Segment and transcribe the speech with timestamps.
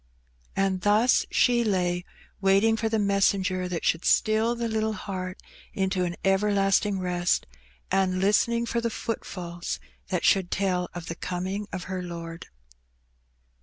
[0.55, 2.05] And thus she lay
[2.41, 5.39] waiting for the messenger that should still the little heart
[5.75, 7.45] into an everlasting rest,
[7.91, 12.47] and listening for the footfalls that should tell of the coming of her Lord.